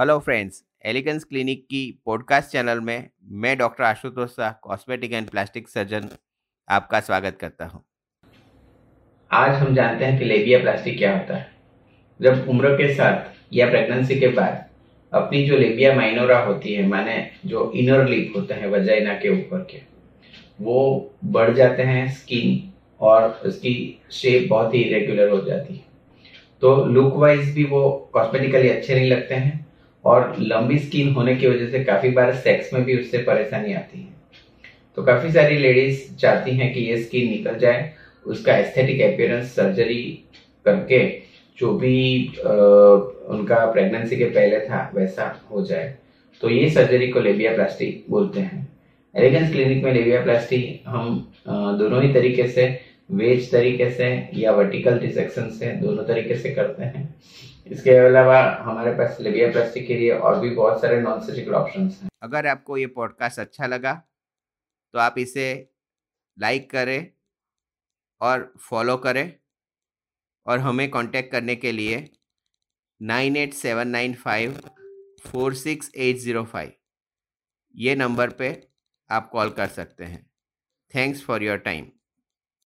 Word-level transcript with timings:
Hello 0.00 0.18
friends 0.18 0.64
Elegance 0.84 1.24
clinic 1.24 1.62
की 1.64 1.98
podcast 2.06 2.50
channel 2.50 2.80
में 2.80 3.10
मैं 3.22 3.58
doctor 3.58 3.84
Ashutosh 3.84 4.30
Shah 4.30 4.52
cosmetic 4.62 5.12
and 5.12 5.28
plastic 5.30 5.68
surgeon 5.68 6.08
आपका 6.68 7.00
स्वागत 7.00 7.36
करता 7.40 7.64
हूँ। 7.64 7.84
आज 9.30 9.50
हम 9.50 9.74
जानते 9.74 10.04
हैं 10.04 10.18
कि 10.18 10.24
लेबिया 10.24 10.58
प्लास्टिक 10.58 10.98
क्या 10.98 11.12
होता 11.18 11.36
है। 11.36 11.46
जब 12.20 12.48
उम्र 12.48 12.74
के 12.74 12.94
साथ 12.94 13.30
या 13.52 13.70
प्रेगनेंसी 13.70 14.20
के 14.20 14.28
बाद 14.28 14.64
अपनी 15.12 15.46
जो 15.46 15.56
लेबिया 15.56 15.94
माइनोरा 15.94 16.38
होती 16.38 16.74
है, 16.74 16.86
माने 16.86 17.30
जो 17.46 17.72
इनर 17.72 18.08
लिप 18.08 18.32
होता 18.36 18.54
है 18.54 18.70
वजाइना 18.70 19.14
के 19.14 19.28
ऊपर 19.28 19.66
के, 19.70 19.82
वो 20.60 21.10
बढ़ 21.24 21.54
जाते 21.54 21.82
हैं 21.82 22.10
स्किन 22.10 22.72
और 23.00 23.30
उसकी 23.46 24.02
शेप 24.10 24.48
बहुत 24.50 24.74
ही 24.74 24.82
इरेगुलर 24.82 25.28
हो 25.28 25.40
जाती 25.40 25.74
है। 25.74 25.84
तो 26.60 26.84
लुक 26.84 27.14
वाइज 27.16 27.54
भी 27.54 27.64
वो 27.64 28.10
कॉस्मेटिकली 28.12 28.68
अच्छे 28.68 28.94
नहीं 28.94 29.10
लगते 29.10 29.34
हैं 29.34 29.64
और 30.04 30.34
लंबी 30.40 30.78
स्किन 30.78 31.12
होने 31.14 31.34
की 31.36 31.46
वजह 31.46 31.68
से 31.68 31.82
काफ़ी 31.84 32.10
बार 32.10 32.34
सेक्स 32.34 32.72
में 32.74 32.82
भी 32.84 32.96
उससे 33.00 33.18
परेशानी 33.18 33.72
आती 33.72 34.00
है। 34.00 34.12
तो 34.96 35.02
काफ़ी 35.02 35.30
सारी 35.32 35.56
लेडीज़ 35.58 36.14
चाहती 36.16 36.56
हैं 36.56 36.72
कि 36.72 36.80
ये 36.80 36.96
स्किन 37.02 37.28
निकल 37.30 37.58
जाए, 37.58 37.92
उसका 38.26 38.56
एस्थेटिक 38.56 39.00
अपियरेंस 39.02 39.54
सर्जरी 39.54 40.02
करके 40.64 41.00
जो 41.58 41.72
भी 41.74 42.26
उनका 42.28 43.64
प्रेगनेंसी 43.72 44.16
के 44.16 44.24
पहले 44.26 44.58
था, 44.60 44.90
वैसा 44.94 45.34
हो 45.50 45.64
जाए। 45.64 45.94
तो 46.40 46.48
ये 46.50 46.70
सर्जरी 46.70 47.08
को 47.08 47.20
लेबिया 47.20 47.54
प्लास्टी 47.54 47.86
बोलते 48.10 48.40
हैं। 48.40 48.66
एलिगेंस 49.14 49.50
क्लिनिक 49.52 49.84
में 49.84 49.92
लेबिया 49.92 50.22
प्लास्टी 50.22 50.80
हम 50.86 51.32
दोनों 51.48 52.02
ही 52.02 52.12
तरीके 52.12 52.46
से 52.48 52.66
वेज 53.08 53.50
तरीके 53.52 53.90
से 53.90 54.06
या 54.34 54.52
वर्टिकल 54.52 54.98
डिसेक्शन 54.98 55.50
से 55.50 55.72
दोनों 55.80 56.04
तरीके 56.04 56.36
से 56.38 56.54
करते 56.54 56.84
हैं। 56.84 57.02
इसके 57.66 57.96
अलावा 57.98 58.40
हमारे 58.62 58.92
पास 58.94 59.16
लिबिया 59.20 59.50
प्लास्टिक 59.52 59.86
के 59.86 59.94
लिए 59.94 60.10
और 60.10 60.38
भी 60.40 60.50
बहुत 60.50 60.80
सारे 60.80 61.00
नॉन 61.00 61.20
सर्जिकल 61.20 61.54
ऑप्शन 61.54 61.88
हैं। 61.92 62.08
अगर 62.22 62.46
आपको 62.46 62.76
ये 62.76 62.86
पॉडकास्ट 62.96 63.38
अच्छा 63.40 63.66
लगा 63.66 63.92
तो 64.94 64.98
आप 64.98 65.14
इसे 65.18 65.46
लाइक 66.38 66.70
करें 66.70 67.06
और 68.20 68.52
फॉलो 68.60 68.96
करें 68.96 69.32
और 70.46 70.58
हमें 70.58 70.90
कांटेक्ट 70.90 71.32
करने 71.32 71.56
के 71.56 71.72
लिए 71.72 72.04
nine 73.00 73.36
eight 73.36 73.54
seven 73.54 73.88
nine 73.88 74.14
five 74.14 74.60
four 75.24 75.54
six 75.54 75.90
eight 75.96 76.16
zero 76.16 76.44
five 76.44 76.72
ये 77.74 77.94
नंबर 77.96 78.30
पे 78.30 78.50
आप 79.10 79.28
कॉल 79.30 79.50
कर 79.50 79.66
सकते 79.68 80.04
हैं। 80.04 80.24
Thanks 80.94 81.24
for 81.24 81.42
your 81.42 81.58
time 81.58 81.86